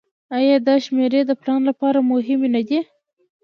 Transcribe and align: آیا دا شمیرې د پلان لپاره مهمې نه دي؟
آیا 0.37 0.55
دا 0.67 0.75
شمیرې 0.85 1.21
د 1.25 1.31
پلان 1.41 1.61
لپاره 1.69 1.99
مهمې 2.11 2.49
نه 2.55 2.61
دي؟ 2.67 2.79